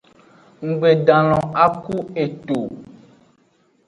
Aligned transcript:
Nggbe 0.67 0.89
don 1.05 1.11
alon 1.19 1.47
a 1.63 1.65
ku 1.83 1.95
eto 2.23 2.57
o. 2.65 2.65